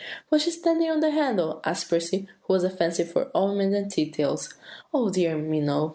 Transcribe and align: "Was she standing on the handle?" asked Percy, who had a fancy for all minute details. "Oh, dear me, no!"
"Was 0.31 0.41
she 0.41 0.49
standing 0.49 0.89
on 0.89 0.99
the 0.99 1.11
handle?" 1.11 1.61
asked 1.63 1.87
Percy, 1.87 2.27
who 2.47 2.55
had 2.55 2.63
a 2.63 2.71
fancy 2.71 3.03
for 3.03 3.25
all 3.35 3.53
minute 3.53 3.89
details. 3.89 4.51
"Oh, 4.91 5.11
dear 5.11 5.37
me, 5.37 5.59
no!" 5.59 5.89